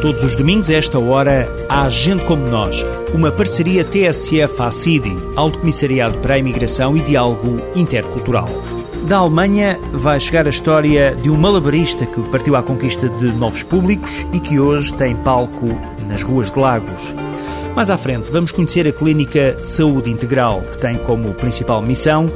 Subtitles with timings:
[0.00, 2.84] Todos os domingos, a esta hora, há Gente Como Nós,
[3.14, 8.69] uma parceria TSF-ACIDI, Alto Comissariado para a Imigração e Diálogo Intercultural.
[9.10, 13.64] Da Alemanha vai chegar a história de um malabarista que partiu à conquista de novos
[13.64, 15.66] públicos e que hoje tem palco
[16.06, 17.12] nas ruas de Lagos.
[17.74, 22.26] Mais à frente, vamos conhecer a clínica Saúde Integral, que tem como principal missão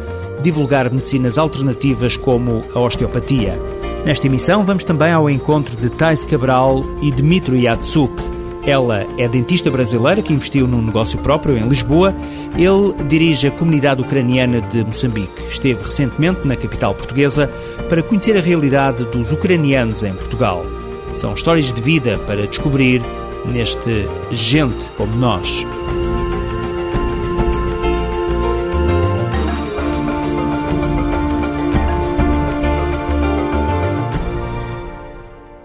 [0.42, 3.56] divulgar medicinas alternativas como a osteopatia.
[4.04, 8.20] Nesta emissão vamos também ao encontro de Thais Cabral e Dmitro Yatsuk.
[8.66, 12.14] Ela é dentista brasileira que investiu num negócio próprio em Lisboa.
[12.56, 15.42] Ele dirige a comunidade ucraniana de Moçambique.
[15.48, 17.48] Esteve recentemente na capital portuguesa
[17.88, 20.64] para conhecer a realidade dos ucranianos em Portugal.
[21.12, 23.02] São histórias de vida para descobrir
[23.44, 25.66] neste Gente como Nós.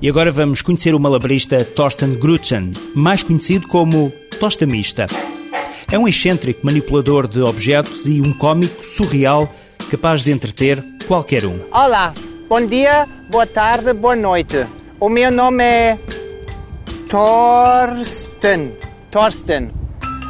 [0.00, 5.06] E agora vamos conhecer o malabarista Thorsten Grutschen, mais conhecido como Tosta Mista.
[5.90, 9.50] É um excêntrico manipulador de objetos e um cómico surreal
[9.90, 11.58] capaz de entreter qualquer um.
[11.70, 12.12] Olá,
[12.48, 14.66] bom dia, boa tarde, boa noite.
[15.04, 15.98] O meu nome é
[17.10, 18.72] Thorsten.
[19.10, 19.70] Thorsten.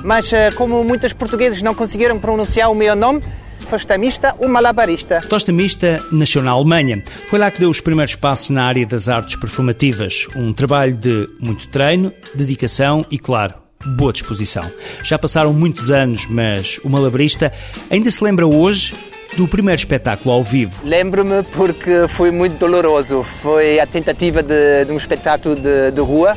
[0.02, 3.22] Mas eh, como muitos portugueses não conseguiram pronunciar o meu nome,
[3.70, 5.20] tostamista, o malabarista.
[5.20, 7.04] Tostamista nasceu na Alemanha.
[7.28, 10.26] Foi lá que deu os primeiros passos na área das artes perfumativas.
[10.34, 13.54] Um trabalho de muito treino, dedicação e, claro,
[13.96, 14.68] boa disposição.
[15.04, 17.52] Já passaram muitos anos, mas o malabarista
[17.88, 18.92] ainda se lembra hoje
[19.36, 20.80] do primeiro espetáculo ao vivo?
[20.84, 23.22] Lembro-me porque foi muito doloroso.
[23.42, 26.36] Foi a tentativa de, de um espetáculo de, de, rua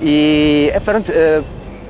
[0.00, 1.42] e é, pronto, eh,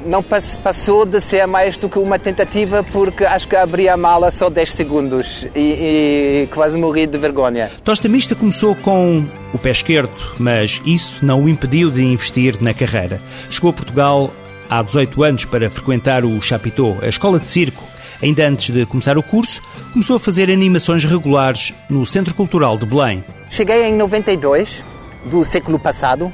[0.05, 4.31] não passou de ser mais do que uma tentativa porque acho que abri a mala
[4.31, 7.71] só 10 segundos e, e quase morri de vergonha.
[7.83, 12.73] Tosta Mista começou com o pé esquerdo, mas isso não o impediu de investir na
[12.73, 13.21] carreira.
[13.51, 14.31] Chegou a Portugal
[14.71, 19.19] há 18 anos para frequentar o Chapitão, a escola de circo Ainda antes de começar
[19.19, 19.61] o curso,
[19.93, 23.23] começou a fazer animações regulares no Centro Cultural de Belém.
[23.49, 24.83] Cheguei em 92
[25.27, 26.33] do século passado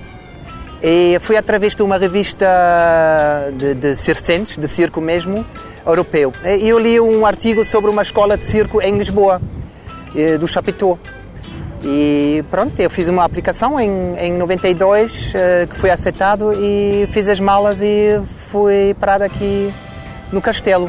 [0.81, 2.47] e foi através de uma revista
[3.57, 5.45] de, de circenses, de circo mesmo,
[5.85, 6.33] europeu.
[6.45, 9.41] Eu li um artigo sobre uma escola de circo em Lisboa,
[10.15, 10.99] eh, do Chapitão.
[11.85, 17.29] E pronto, eu fiz uma aplicação em, em 92 eh, que foi aceitado e fiz
[17.29, 18.21] as malas e
[18.51, 19.73] fui parado aqui
[20.33, 20.89] no castelo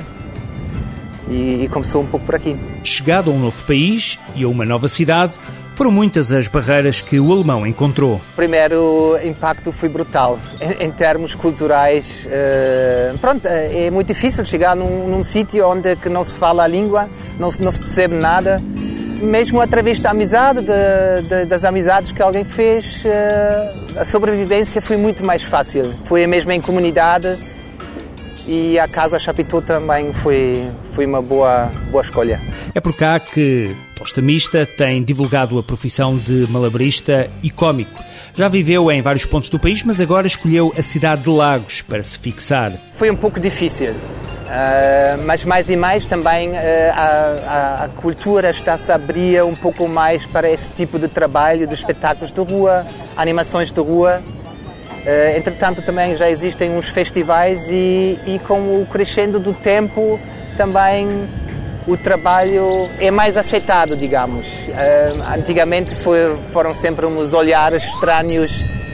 [1.30, 2.56] e, e começou um pouco por aqui.
[2.84, 5.34] Chegado a um novo país e a uma nova cidade,
[5.76, 8.16] foram muitas as barreiras que o alemão encontrou.
[8.16, 10.40] O primeiro impacto foi brutal.
[10.62, 16.10] Em, em termos culturais, uh, pronto, é muito difícil chegar num, num sítio onde que
[16.10, 17.08] não se fala a língua,
[17.40, 18.62] não, não se percebe nada.
[19.20, 24.98] Mesmo através da amizade, de, de, das amizades que alguém fez, uh, a sobrevivência foi
[24.98, 25.86] muito mais fácil.
[26.06, 27.38] Foi mesmo em comunidade
[28.48, 32.42] e a Casa Chapitão também foi, foi uma boa, boa escolha.
[32.74, 38.00] É por cá que Tosta Mista tem divulgado a profissão de malabarista e cómico.
[38.36, 42.02] Já viveu em vários pontos do país, mas agora escolheu a cidade de Lagos para
[42.02, 42.72] se fixar.
[42.98, 46.56] Foi um pouco difícil, uh, mas mais e mais também uh,
[46.94, 51.68] a, a, a, cultura está-se a abrir um pouco mais para esse tipo de trabalho,
[51.68, 52.84] de espetáculos de rua,
[53.16, 54.22] animações de rua.
[55.04, 60.20] Uh, entretanto, também já existem uns festivais e, e com o crescendo do tempo
[60.56, 61.08] também
[61.86, 64.48] o trabalho é mais aceitado, digamos.
[64.48, 68.52] Uh, antigamente foi, foram sempre uns olhares estranhos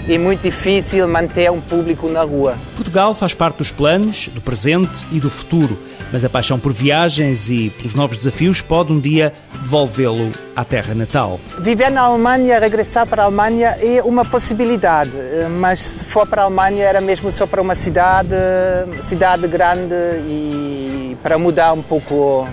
[0.07, 2.57] e muito difícil manter um público na rua.
[2.75, 5.77] Portugal faz parte dos planos, do presente e do futuro.
[6.11, 10.93] Mas a paixão por viagens e pelos novos desafios pode um dia devolvê-lo à terra
[10.93, 11.39] natal.
[11.59, 15.11] Viver na Alemanha, regressar para a Alemanha é uma possibilidade,
[15.59, 18.29] mas se for para a Alemanha era mesmo só para uma cidade,
[19.01, 19.95] cidade grande
[20.27, 22.47] e para mudar um pouco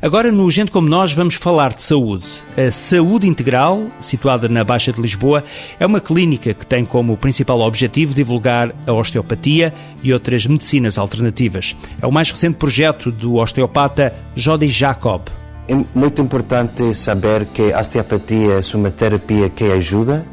[0.06, 2.28] Agora, no Gente Como Nós, vamos falar de saúde.
[2.56, 5.44] A Saúde Integral, situada na Baixa de Lisboa,
[5.80, 9.74] é uma clínica que tem como principal objetivo divulgar a osteopatia
[10.04, 11.76] e outras medicinas alternativas.
[12.00, 15.24] É o mais recente projeto do osteopata Jody Jacob.
[15.68, 20.24] É muito importante saber que a osteopatia é uma terapia que ajuda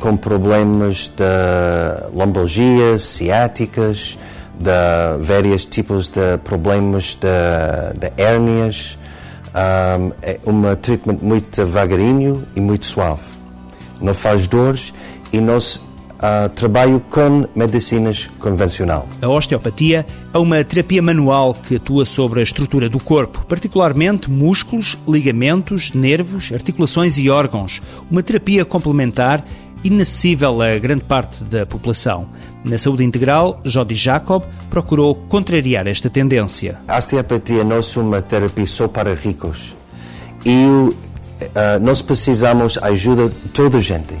[0.00, 4.18] com problemas de lombalgias, ciáticas,
[4.58, 8.98] de vários tipos de problemas de, de hérnias,
[9.54, 13.22] um, é um treatment muito devagarinho e muito suave.
[14.00, 14.92] Não faz dores
[15.32, 15.76] e nós
[16.22, 19.08] uh, trabalho com medicinas convencional.
[19.20, 24.96] A osteopatia é uma terapia manual que atua sobre a estrutura do corpo, particularmente músculos,
[25.06, 27.82] ligamentos, nervos, articulações e órgãos.
[28.10, 29.44] Uma terapia complementar
[29.84, 32.28] inacessível a grande parte da população.
[32.64, 36.78] Na saúde integral, Jody Jacob procurou contrariar esta tendência.
[36.86, 39.74] A osteopatia não é uma terapia só para ricos.
[40.44, 40.94] E uh,
[41.80, 44.14] nós precisamos ajuda de toda a gente,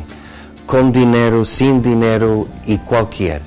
[0.66, 3.42] com dinheiro, sem dinheiro e qualquer.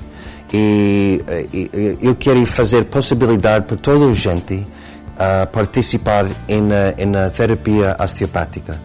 [0.52, 1.22] E,
[1.52, 8.80] e eu quero fazer possibilidade para toda a gente uh, participar na terapia osteopática.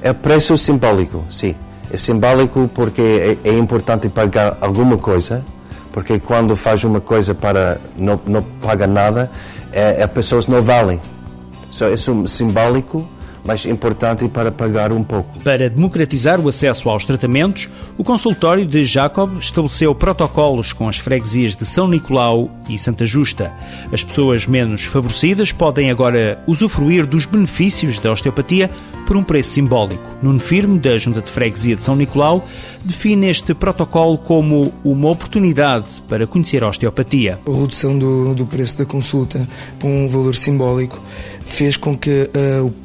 [0.00, 1.56] É preço simbólico, sim.
[1.90, 5.44] É simbólico porque é, é importante pagar alguma coisa,
[5.96, 9.30] porque quando faz uma coisa para não, não paga nada,
[9.72, 11.00] é, as pessoas não valem.
[11.70, 11.96] So, é
[12.26, 13.08] simbólico,
[13.46, 15.40] mas importante para pagar um pouco.
[15.40, 21.54] Para democratizar o acesso aos tratamentos, o consultório de Jacob estabeleceu protocolos com as freguesias
[21.54, 23.52] de São Nicolau e Santa Justa.
[23.92, 28.70] As pessoas menos favorecidas podem agora usufruir dos benefícios da osteopatia
[29.06, 30.02] por um preço simbólico.
[30.20, 32.46] Nuno Firme, da Junta de Freguesia de São Nicolau,
[32.82, 37.38] define este protocolo como uma oportunidade para conhecer a osteopatia.
[37.46, 39.46] A redução do, do preço da consulta
[39.78, 41.00] por um valor simbólico
[41.46, 42.28] fez com que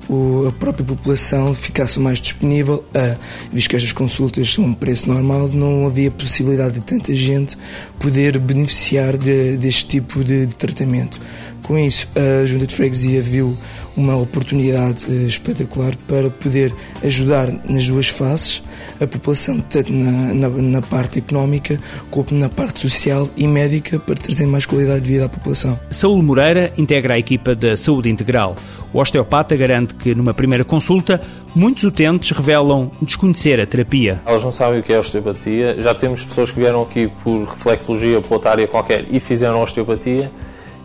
[0.10, 3.18] uh, a própria população ficasse mais disponível a,
[3.52, 7.58] visto que estas consultas são um preço normal, não havia possibilidade de tanta gente
[8.00, 11.20] poder beneficiar de, deste tipo de, de tratamento.
[11.64, 13.58] Com isso, a Junta de Freguesia viu
[13.96, 16.74] uma oportunidade uh, espetacular para poder
[17.04, 18.64] ajudar nas duas faces
[19.00, 21.80] a população, tanto na, na, na, parte económica
[22.10, 25.80] como na parte social e médica, para trazer mais qualidade de vida à população.
[25.90, 28.56] Saúl Moreira integra a equipa da Saúde Integral.
[28.94, 31.22] O osteopata garante que, numa primeira consulta,
[31.56, 34.22] muitos utentes revelam desconhecer a terapia.
[34.26, 35.80] Elas não sabem o que é osteopatia.
[35.80, 40.30] Já temos pessoas que vieram aqui por reflexologia por outra área qualquer e fizeram osteopatia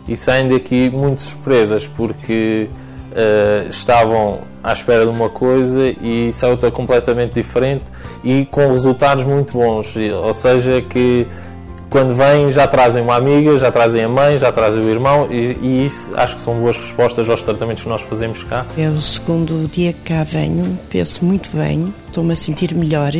[0.07, 2.69] e saem daqui muito surpresas porque
[3.11, 7.85] uh, estavam à espera de uma coisa e saiu outra completamente diferente
[8.23, 9.95] e com resultados muito bons.
[9.95, 11.27] Ou seja, que
[11.89, 15.57] quando vêm já trazem uma amiga, já trazem a mãe, já trazem o irmão e,
[15.61, 18.65] e, isso acho que são boas respostas aos tratamentos que nós fazemos cá.
[18.77, 23.13] É o segundo dia que cá venho, penso muito bem, estou-me a sentir melhor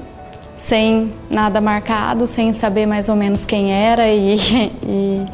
[0.66, 4.36] sem nada marcado, sem saber mais ou menos quem era e,
[4.84, 5.26] e,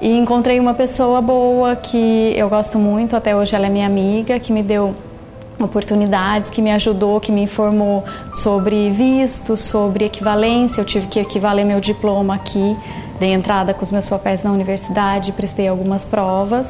[0.00, 4.40] e encontrei uma pessoa boa que eu gosto muito, até hoje ela é minha amiga,
[4.40, 4.94] que me deu
[5.60, 10.80] oportunidades, que me ajudou, que me informou sobre visto, sobre equivalência.
[10.80, 12.76] Eu tive que equivaler meu diploma aqui,
[13.20, 16.66] dei entrada com os meus papéis na universidade, prestei algumas provas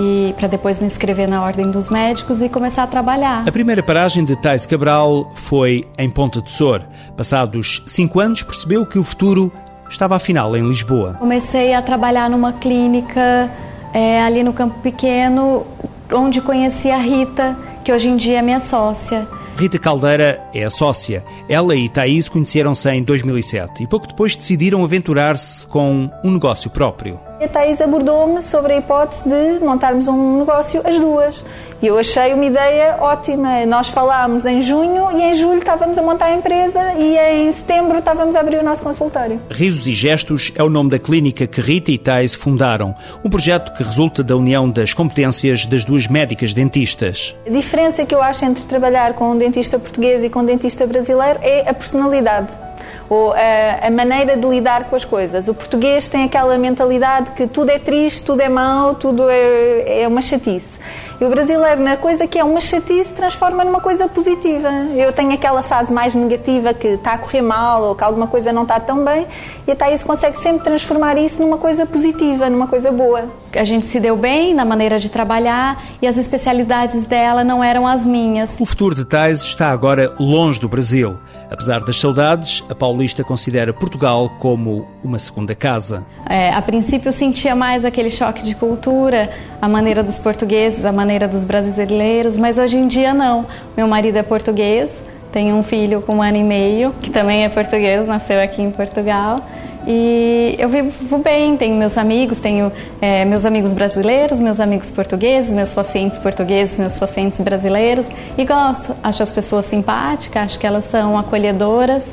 [0.00, 3.46] e para depois me inscrever na Ordem dos Médicos e começar a trabalhar.
[3.46, 6.82] A primeira paragem de Tais Cabral foi em Ponta de Sor.
[7.14, 9.52] Passados cinco anos, percebeu que o futuro
[9.90, 11.16] estava afinal em Lisboa.
[11.18, 13.50] Comecei a trabalhar numa clínica
[13.92, 15.66] é, ali no Campo Pequeno,
[16.10, 17.54] onde conheci a Rita,
[17.84, 19.28] que hoje em dia é minha sócia.
[19.54, 21.22] Rita Caldeira é a sócia.
[21.46, 27.29] Ela e Thaís conheceram-se em 2007 e pouco depois decidiram aventurar-se com um negócio próprio.
[27.42, 31.42] A Thais abordou-me sobre a hipótese de montarmos um negócio as duas.
[31.80, 33.64] E eu achei uma ideia ótima.
[33.64, 37.96] Nós falámos em junho e em julho estávamos a montar a empresa e em setembro
[37.96, 39.40] estávamos a abrir o nosso consultório.
[39.50, 42.94] Risos e Gestos é o nome da clínica que Rita e Thais fundaram.
[43.24, 47.34] Um projeto que resulta da união das competências das duas médicas dentistas.
[47.46, 50.86] A diferença que eu acho entre trabalhar com um dentista português e com um dentista
[50.86, 52.69] brasileiro é a personalidade
[53.10, 55.48] ou a, a, maneira de lidar com as coisas.
[55.48, 60.08] O português tem aquela mentalidade que tudo é triste, tudo é mau, tudo é, é
[60.08, 60.78] uma chatice.
[61.20, 64.70] E o brasileiro, na coisa que é uma chatice, transforma numa coisa positiva.
[64.96, 68.54] Eu tenho aquela fase mais negativa que está a correr mal ou que alguma coisa
[68.54, 69.26] não está tão bem,
[69.66, 73.24] e a Thaís consegue sempre transformar isso numa coisa positiva, numa coisa boa.
[73.54, 77.86] A gente se deu bem na maneira de trabalhar e as especialidades dela não eram
[77.86, 78.56] as minhas.
[78.58, 81.18] O futuro de Thais está agora longe do Brasil.
[81.50, 86.06] Apesar das saudades, a paulista considera Portugal como uma segunda casa.
[86.28, 89.28] É, a princípio eu sentia mais aquele choque de cultura,
[89.60, 93.44] a maneira dos portugueses, a maneira dos brasileiros, mas hoje em dia não.
[93.76, 94.92] Meu marido é português,
[95.32, 98.70] tenho um filho com um ano e meio, que também é português, nasceu aqui em
[98.70, 99.44] Portugal.
[99.86, 102.70] E eu vivo bem, tenho meus amigos, tenho
[103.00, 108.06] é, meus amigos brasileiros, meus amigos portugueses, meus pacientes portugueses, meus pacientes brasileiros
[108.36, 108.94] e gosto.
[109.02, 112.12] Acho as pessoas simpáticas, acho que elas são acolhedoras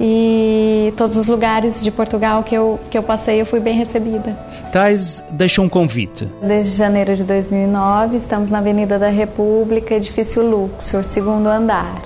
[0.00, 4.36] e todos os lugares de Portugal que eu, que eu passei eu fui bem recebida.
[4.72, 6.28] Tais deixa um convite.
[6.40, 12.00] Desde janeiro de 2009 estamos na Avenida da República, edifício Luxor, segundo andar.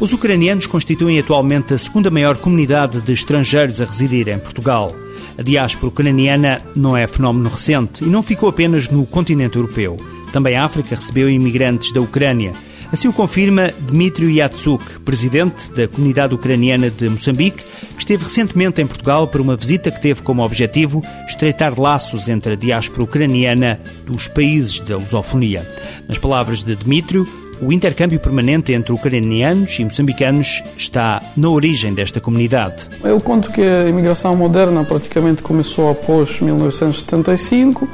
[0.00, 4.94] Os ucranianos constituem atualmente a segunda maior comunidade de estrangeiros a residir em Portugal.
[5.36, 9.96] A diáspora ucraniana não é fenómeno recente e não ficou apenas no continente europeu.
[10.32, 12.52] Também a África recebeu imigrantes da Ucrânia.
[12.90, 18.86] Assim o confirma Dmitry Yatsuk, presidente da comunidade ucraniana de Moçambique, que esteve recentemente em
[18.86, 24.26] Portugal para uma visita que teve como objetivo estreitar laços entre a diáspora ucraniana dos
[24.26, 25.68] países da lusofonia.
[26.08, 27.26] Nas palavras de Dmitry,
[27.60, 32.88] o intercâmbio permanente entre ucranianos e moçambicanos está na origem desta comunidade.
[33.02, 37.88] Eu conto que a imigração moderna praticamente começou após 1975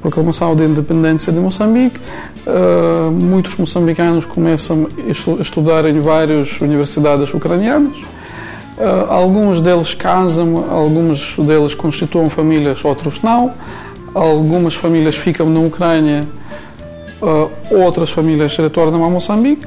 [0.00, 1.98] proclamação da independência de Moçambique,
[2.46, 7.96] uh, muitos moçambicanos começam a estudar em várias universidades ucranianas.
[7.96, 13.52] Uh, alguns deles casam, alguns deles constituem famílias, outros não.
[14.14, 16.26] Algumas famílias ficam na Ucrânia,
[17.20, 19.66] uh, outras famílias retornam a Moçambique.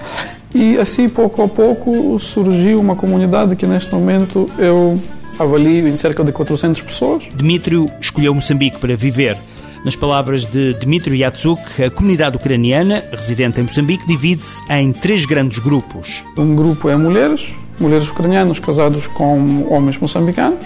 [0.54, 5.00] E assim, pouco a pouco, surgiu uma comunidade que neste momento eu
[5.40, 7.24] avalio em cerca de 400 pessoas.
[7.34, 9.38] Dmitrio escolheu Moçambique para viver.
[9.84, 15.60] Nas palavras de Dmitry Yatsuk, a comunidade ucraniana, residente em Moçambique, divide-se em três grandes
[15.60, 16.24] grupos.
[16.38, 20.64] Um grupo é mulheres, mulheres ucranianas casadas com homens moçambicanos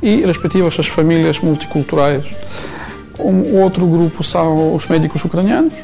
[0.00, 2.24] e, respectivas, as famílias multiculturais.
[3.18, 5.74] Um outro grupo são os médicos ucranianos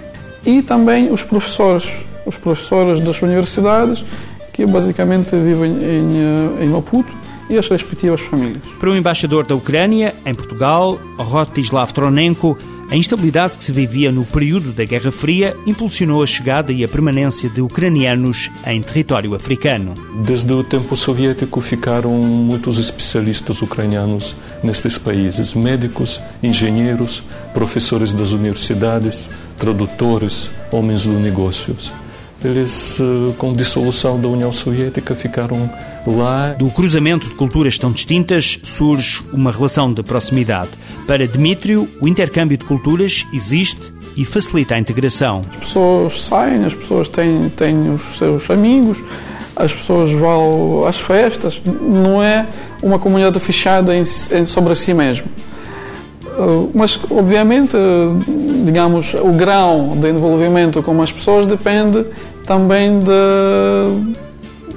[0.45, 1.91] e também os professores,
[2.25, 4.05] os professores das universidades
[4.53, 7.13] que basicamente vivem em, em Maputo
[7.51, 8.63] e as respectivas famílias.
[8.79, 12.57] Para o embaixador da Ucrânia, em Portugal, Rotislav Tronenko,
[12.91, 16.89] a instabilidade que se vivia no período da Guerra Fria impulsionou a chegada e a
[16.89, 19.95] permanência de ucranianos em território africano.
[20.25, 29.31] Desde o tempo soviético ficaram muitos especialistas ucranianos nestes países, médicos, engenheiros, professores das universidades,
[29.59, 31.93] tradutores, homens de negócios.
[32.45, 35.71] Eles, eh, com dissolução da União Soviética, ficaram
[36.07, 36.53] lá.
[36.53, 40.71] Do cruzamento de culturas tão distintas surge uma relação de proximidade.
[41.07, 43.81] Para Dmitrio, o intercâmbio de culturas existe
[44.17, 45.43] e facilita a integração.
[45.51, 48.99] As pessoas saem, as pessoas têm, têm os seus amigos,
[49.55, 51.61] as pessoas vão às festas.
[51.65, 52.47] Não é
[52.83, 55.27] uma comunidade fechada em, em sobre si mesmo.
[56.39, 57.77] Uh, mas, obviamente,
[58.65, 62.05] digamos, o grau de envolvimento com as pessoas depende
[62.47, 64.15] também de,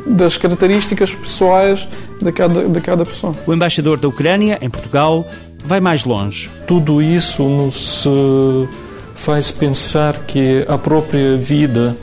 [0.08, 1.88] das características pessoais
[2.22, 3.36] de cada, de cada pessoa.
[3.46, 5.28] O embaixador da Ucrânia, em Portugal,
[5.66, 6.50] vai mais longe.
[6.66, 8.68] Tudo isso nos uh,
[9.16, 11.96] faz pensar que a própria vida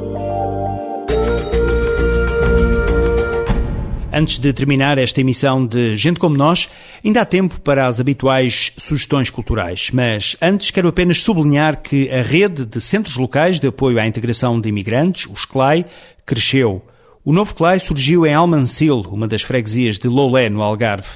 [4.15, 6.69] Antes de terminar esta emissão de Gente Como Nós,
[7.03, 9.89] ainda há tempo para as habituais sugestões culturais.
[9.91, 14.61] Mas antes quero apenas sublinhar que a rede de centros locais de apoio à integração
[14.61, 15.83] de imigrantes, os CLAI,
[16.27, 16.85] cresceu.
[17.25, 21.07] O novo CLAI surgiu em Almancil, uma das freguesias de Loulé, no Algarve.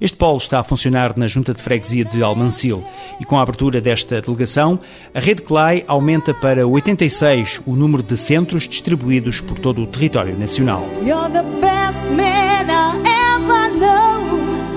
[0.00, 2.84] Este polo está a funcionar na Junta de Freguesia de Almancil
[3.18, 4.78] e com a abertura desta delegação,
[5.12, 10.38] a rede CLAI aumenta para 86 o número de centros distribuídos por todo o território
[10.38, 10.88] nacional.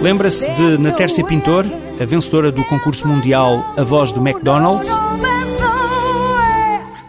[0.01, 1.66] Lembra-se de Natércia Pintor,
[2.00, 4.90] a vencedora do concurso mundial A Voz do McDonald's?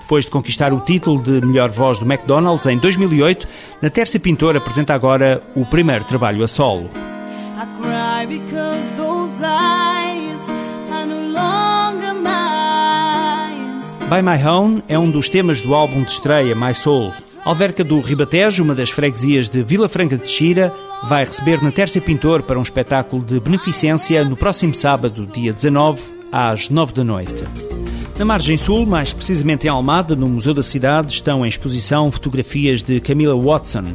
[0.01, 3.47] Depois de conquistar o título de melhor voz do McDonald's em 2008,
[3.83, 6.89] Natércia Pintor apresenta agora o primeiro trabalho a solo.
[14.09, 17.13] By My Own é um dos temas do álbum de estreia My Soul.
[17.45, 20.75] Alverca do Ribatejo, uma das freguesias de Vila Franca de Xira,
[21.05, 26.69] vai receber Natércia Pintor para um espetáculo de beneficência no próximo sábado, dia 19, às
[26.69, 27.45] 9 da noite.
[28.19, 32.83] Na margem sul, mais precisamente em Almada, no Museu da Cidade, estão em exposição fotografias
[32.83, 33.95] de Camila Watson.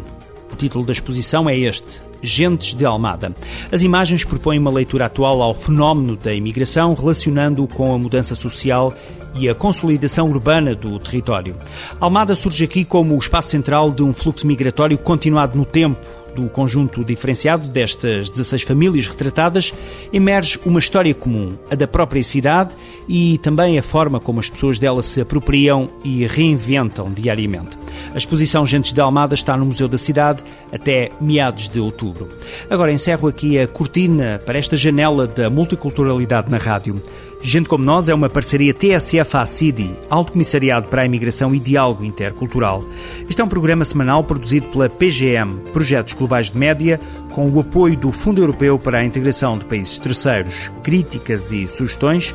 [0.51, 3.35] O título da exposição é este: Gentes de Almada.
[3.71, 8.93] As imagens propõem uma leitura atual ao fenómeno da imigração, relacionando-o com a mudança social
[9.35, 11.55] e a consolidação urbana do território.
[11.99, 15.99] Almada surge aqui como o espaço central de um fluxo migratório continuado no tempo,
[16.35, 19.73] do conjunto diferenciado destas 16 famílias retratadas,
[20.11, 22.75] emerge uma história comum, a da própria cidade
[23.07, 27.77] e também a forma como as pessoas dela se apropriam e reinventam diariamente.
[28.13, 32.27] A exposição Gentes de Almada está no Museu da Cidade até meados de outubro.
[32.69, 37.01] Agora encerro aqui a cortina para esta janela da multiculturalidade na rádio.
[37.45, 42.81] Gente Como Nós é uma parceria TSF-ACIDI, Alto Comissariado para a Imigração e Diálogo Intercultural.
[43.29, 46.97] Este é um programa semanal produzido pela PGM, Projetos Globais de Média,
[47.33, 50.71] com o apoio do Fundo Europeu para a Integração de Países Terceiros.
[50.83, 52.33] Críticas e sugestões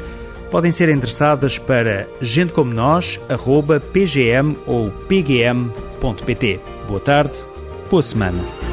[0.51, 6.61] podem ser endereçadas para gentecomonós.pgm ou pgm.pt.
[6.87, 7.33] Boa tarde,
[7.91, 8.68] boa semana.